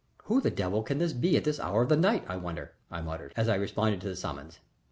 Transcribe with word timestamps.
"Who 0.23 0.41
the 0.41 0.49
devil 0.49 0.81
can 0.81 0.97
this 0.97 1.13
be 1.13 1.37
at 1.37 1.43
this 1.43 1.59
hour 1.59 1.83
of 1.83 1.89
the 1.89 1.95
night, 1.95 2.25
I 2.27 2.35
wonder," 2.35 2.73
I 2.89 3.01
muttered, 3.03 3.33
as 3.35 3.47
I 3.47 3.53
responded 3.53 4.01
to 4.01 4.09
the 4.09 4.15
summons. 4.15 4.57